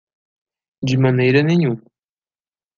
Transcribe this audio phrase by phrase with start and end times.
[0.81, 1.83] De maneira nenhuma